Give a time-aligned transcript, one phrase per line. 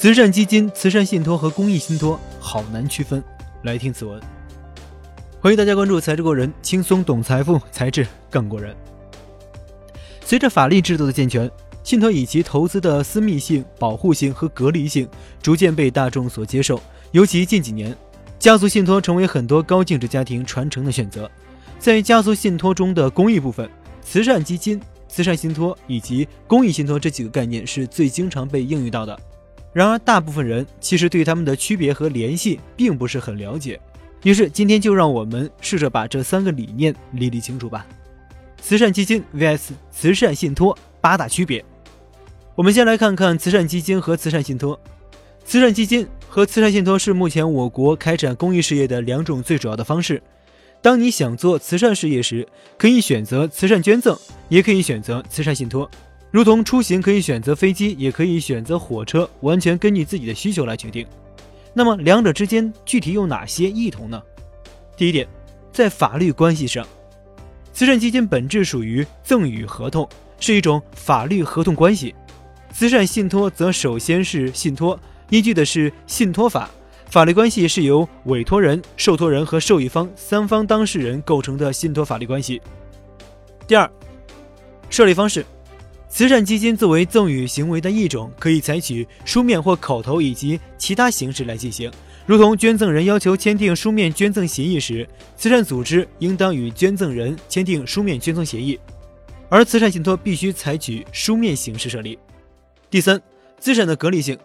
[0.00, 3.22] 慈善基金、慈善信托和公益信托好难区分。
[3.64, 4.18] 来听此文。
[5.42, 8.74] 欢迎大家关注财智过人，轻松懂财富，财智更过人。
[10.24, 11.50] 随着法律制度的健全，
[11.84, 15.06] 信托以其投资的私密性、保护性和隔离性，
[15.42, 16.80] 逐渐被大众所接受。
[17.10, 17.94] 尤其近几年，
[18.38, 21.30] 家族信托成为很多高净值家庭传承的选择。
[21.78, 23.68] 在家族信托中的公益部分，
[24.02, 29.20] 慈善基金、慈善信托以及公益信托这几个概念是最经常被应用到的。
[29.72, 33.80] 然而，大部分人其实对他们的区别和联系并不是很了解。
[34.24, 37.86] 于是，今天就让我们试着把这三个理念理理清楚吧。
[38.60, 41.64] 慈善基金 vs 慈善信托八大区别。
[42.54, 44.78] 我们先来看看慈善基金和慈善信托。
[45.44, 50.22] 慈善基金和慈善信托是目前我国开展公益事业的两种最主要的方式。
[50.82, 55.90] 当你想做慈善事业时，可以选择慈善捐赠，也可以选择慈善信托。
[56.30, 61.04] 如同出行可以选择飞机，也可以选择火车，完全根据自己的需求来决定。
[61.74, 64.22] 那么两者之间具体有哪些异同呢？
[64.96, 65.26] 第一点，
[65.72, 66.86] 在法律关系上，
[67.72, 70.08] 慈善基金本质属于赠与合同，
[70.38, 72.14] 是一种法律合同关系；
[72.72, 74.98] 慈善信托则首先是信托，
[75.30, 76.70] 依据的是信托法。
[77.06, 82.62] 法律关系是由委托人、受托人和受益方三方当事人构成的信托法律关系。
[83.66, 83.90] 第二，
[84.90, 85.44] 设立方式，
[86.10, 91.90] 慈善基金作为赠与行为的一种，可以采取书面或口头以及其他形式来进行。
[92.26, 98.78] 如同捐赠人要求签订书面捐赠协议时，慈善组织应当与捐赠人签订书面捐赠协议，
[99.48, 102.18] 而慈善信托必须采取书面形式设立。
[102.90, 103.20] 第三，
[103.60, 104.36] 资产的隔离性。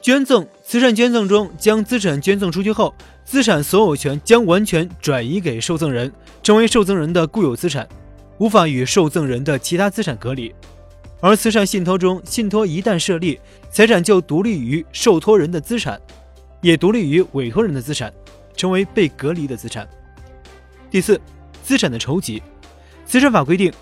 [0.00, 6.10] 捐赠慈善捐赠中，将资产捐赠出去后，资产所有权将完全转移给受赠人，
[6.42, 7.86] 成为受赠人的固有资产，
[8.38, 10.54] 无法与受赠人的其他资产隔离。
[11.20, 16.00] 而慈善信托中，信托一旦设立，财产就独立于受托人的资产，
[16.60, 18.12] 也独立于委托人的资产，
[18.56, 19.88] 成为被隔离的资产。
[20.90, 21.20] 第四，
[21.62, 22.42] 资产的筹集。
[23.04, 23.72] 慈善法规定，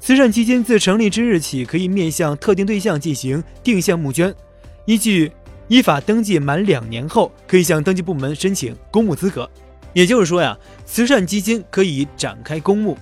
[0.00, 4.34] 慈善基金自成立之日起，可以面向特定对象进行定向募捐，
[4.86, 5.32] 依据。
[5.68, 9.48] 依法登记满两年后，可以向登记部门申请公募资格。
[9.94, 12.98] 也就是说呀，慈善基金可以展开公募。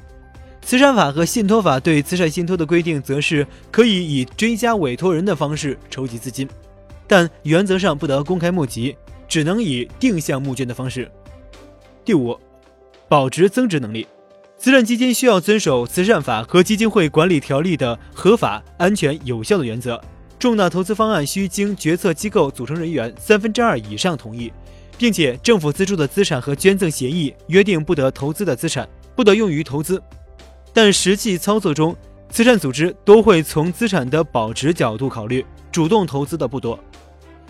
[0.62, 6.48] 慈善法和信托法对慈善信托的规定，则是可以以追加委托人的方式筹集资金，
[7.08, 11.10] 但原则上不得公开募集，只能以定向募捐的方式。
[12.04, 12.38] 第五，
[13.08, 14.06] 保值增值能力。
[14.58, 20.00] 慈善基金需要遵守慈善法和基金会管理条例的合法、安全、有效的原则。
[20.38, 24.52] 重大投资方案需经决策机构组成人员三分之二以上同意，
[24.96, 30.00] 并且政府资助的资产和捐赠协议约定不得投资的资产不得用于投资。
[30.72, 31.96] 但实际操作中，
[32.30, 36.78] 慈善组织都会从资产的保值角度考虑，主动投资的不多。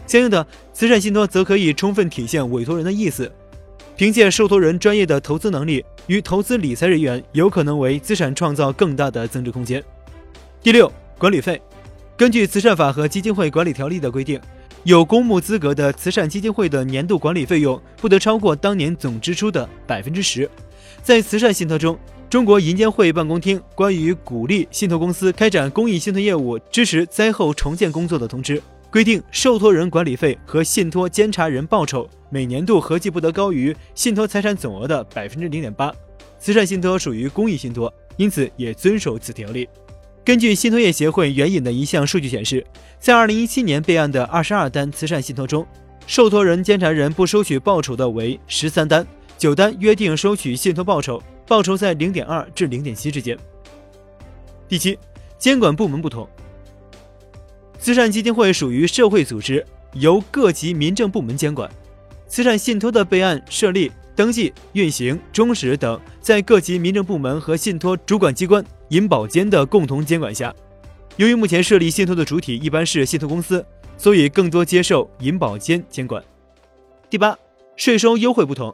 [0.07, 3.31] 相应的，慈善信托则可以充分体现委托人的意思，
[3.97, 9.85] 凭借受托人专业的投资能力与投资理财人员，有可能为资产创造更大的增值空间。
[10.63, 11.61] 第六，管理费。
[12.17, 14.41] 根据慈善法和基金会管理条例的规定，
[14.85, 20.51] 有公募资格的慈善基金会的年度管理费用不得超过当年总支出的百分之十。
[21.03, 21.99] 在慈善信托中，
[22.31, 35.93] 中国银监会办公厅关于鼓励信托公司开展公益信托业务、支持灾后重建工作的通知规定，受托人管理费和信托监察人报酬每年度合计不得高于信托财产总额的百分之零点八。
[36.39, 39.69] 慈善信托属于公益信托，因此也遵守此条例。
[40.25, 42.65] 根据信托业协会援引的一项数据显示，
[43.01, 45.67] 在二零一七年备案的二十二单慈善信托中，
[46.07, 49.05] 受托人、监察人不收取报酬的为十三单
[49.37, 53.37] 九单约定收取信托报酬，报酬在0.2至0.7之间。
[54.69, 54.97] 第七，
[55.37, 56.29] 监管部门不同。
[57.77, 61.69] 慈善基金会属于社会组织，由各级民政部门监管；
[62.29, 68.65] 慈善信托的备案、设立、登记、运行、终止等，在各级民政部门和信托主管机关。
[68.91, 70.55] 银保监的共同监管下，
[71.17, 73.67] 由于目前设立信托的主体一般是信托公司，
[73.99, 76.23] 所以更多接受银保监监管。
[77.09, 77.37] 第八，
[77.75, 78.73] 税收优惠不同。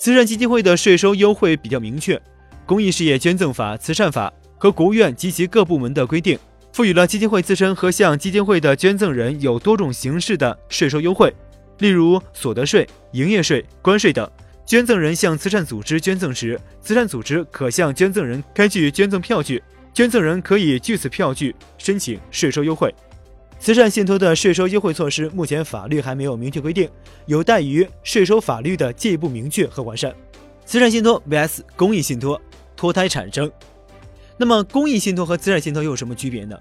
[0.00, 2.16] 慈善基金会的税收优惠比较明确，
[2.64, 6.38] 《公益事业捐赠法》《慈善法》和国务院及其各部门的规定，
[6.72, 11.30] 赋予了基金会自身和向基金会的捐赠人有多种形式的税收优惠，
[11.80, 14.26] 例如所得税、营业税、关税等。
[14.64, 19.62] 捐赠人向慈善组织捐赠时，慈善组织可向捐赠人开具捐赠票据，
[19.92, 22.94] 捐赠人可以据此票据申请税收优惠。
[23.60, 26.88] 慈善信托的税收优惠措施，目前法律还没有明确规定，
[27.26, 30.14] 有待于税收法律的进一步明确和完善。
[30.64, 32.40] 慈善信托 vs 公益信托
[32.74, 33.52] 脱胎产生，
[34.38, 36.58] 那么公益信托和慈善信托又有什么区别呢？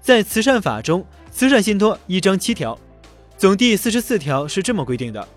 [0.00, 2.78] 在慈善法中，慈善信托一章七条，
[3.36, 5.28] 总第四十四条是这么规定的：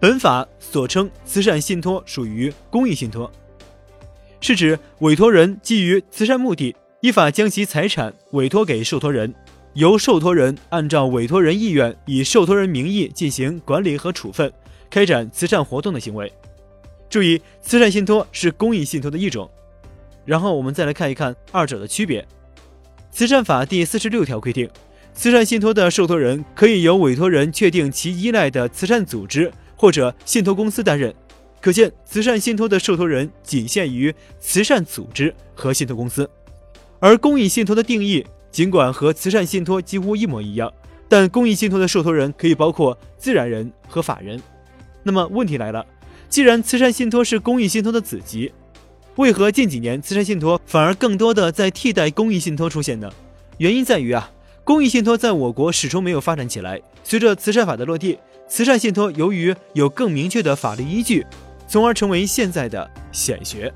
[0.00, 3.30] 本法所称慈善信托属于公益信托，
[4.40, 9.32] 是指委托人基于慈善目的，依法将其财产委托给受托人，
[9.74, 14.52] 由受托人按照委托人意愿，以受托人名义进行管理和处分，
[14.90, 16.32] 开展慈善活动的行为。
[17.08, 19.48] 注意，慈善信托是公益信托的一种。
[20.24, 22.26] 然后我们再来看一看二者的区别。
[23.12, 24.68] 慈善法第四十六条规定，
[25.14, 31.14] 慈善信托的受托人可以由委托人确定其依赖的慈善组织或者信托公司担任。
[31.60, 36.28] 可见，慈善信托的受托人仅限于慈善组织和信托公司。
[36.98, 40.72] 而公益信托的定义，尽管和慈善信托几乎一模一样，
[41.08, 44.40] 但公益信托的受托人可以包括自然人和法人。
[45.02, 45.84] 那么问题来了，
[46.28, 48.52] 既然慈善信托是公益信托的子集，
[49.16, 53.10] 为何近几年慈善信托反而更多的在替代公益信托出现呢？
[53.58, 54.30] 原因在于啊，
[54.64, 56.80] 公益信托在我国始终没有发展起来。
[57.02, 58.18] 随着慈善法的落地，
[58.48, 61.26] 慈善信托由于有更明确的法律依据，
[61.66, 63.72] 从而成为现在的显学。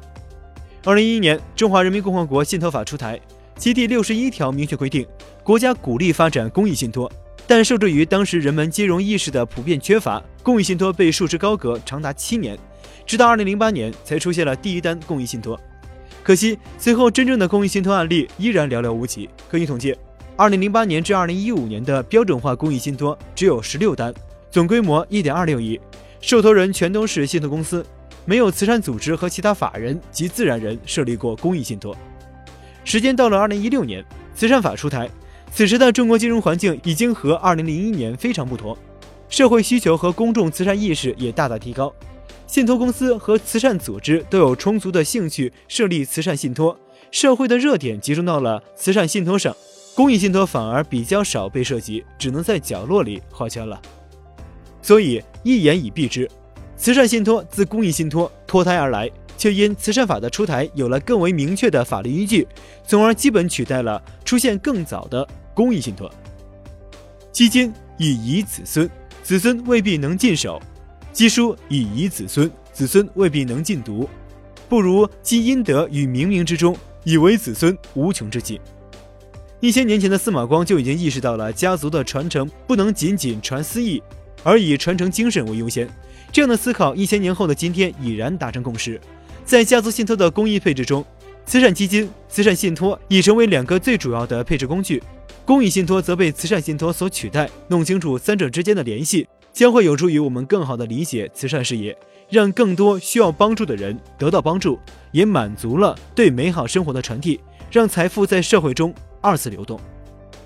[0.85, 3.19] 二零一一年，《中华人民共和国信托法》出台，
[3.57, 5.07] 其第六十一条明确规定，
[5.43, 7.11] 国家鼓励发展公益信托，
[7.47, 12.59] 但受制于当时人们金融意识的普遍缺乏，公益信托被束之高阁长达七年。
[13.07, 15.59] 直到二零零八年才出现了第一单公益信托，
[16.23, 19.29] 可惜随后真正的公益信托案例依然寥寥无几。
[19.49, 19.97] 根据统计，
[20.37, 24.13] 二零零八年至二零一五年的标准化公益信托只有十六单，
[24.51, 25.81] 总规模一点二六亿，
[26.21, 27.87] 受托人全都是信托公司，
[28.25, 31.97] 没有慈善组织和其他法人及自然人设立过公益信托。
[32.85, 34.05] 时间到了二零一六年，
[34.35, 35.09] 慈善法出台，
[35.51, 38.77] 此时的中国金融环境已经和二零零一年非常不同，
[39.29, 41.93] 社会需求和公众慈善意识也大大提高。
[42.47, 46.79] 信托公司和慈善组织都有充足的兴趣设立慈善信托，
[47.11, 49.57] 社会的热点集中到了慈善信托上，
[49.95, 53.81] 公益信托反而比较少被涉及，只能在角落里画圈了。
[54.83, 56.31] 所以一言以蔽之，
[56.77, 59.11] 慈善信托自公益信托脱胎而来，
[59.45, 62.49] 却因慈善法的出台有了更为明确的法律依据，
[62.87, 66.11] 从而基本取代了出现更早的公益信托。
[67.31, 68.89] 基金以遗子孙，
[69.23, 70.59] 子孙未必能尽守。
[71.13, 74.09] 积书以遗子孙，子孙未必能尽读，
[74.67, 78.59] 不如积阴德于冥冥之中，以为子孙无穷之计。
[79.61, 84.03] 一千年前的司马光就已经意识到了家族的传承不能仅仅传私意，
[84.43, 85.87] 而以传承精神为优先。
[86.33, 88.99] 这样的思考，一千年后的今天已然达成共识。
[89.45, 91.05] 在家族信托的公益配置中，
[91.47, 95.03] 慈善基金、慈善信托已成为两个最主要的配置工具，
[95.45, 97.49] 公益信托则被慈善信托所取代。
[97.69, 99.27] 弄清楚三者之间的联系。
[99.55, 101.97] 将会有助于我们更好地理解慈善事业，
[102.29, 104.77] 让更多需要帮助的人得到帮助，
[105.13, 107.39] 也满足了对美好生活的传递，
[107.71, 109.79] 让财富在社会中二次流动。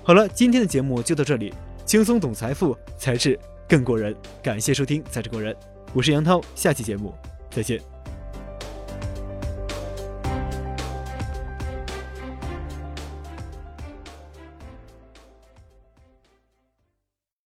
[0.03, 1.51] 好了，今天的节目就到这里，
[1.85, 3.37] 轻松懂财富，才智
[3.67, 4.15] 更过人。
[4.43, 5.51] 感谢收听《才智过人》，
[5.91, 7.11] 我是杨涛，下期节目
[7.49, 7.98] 再见。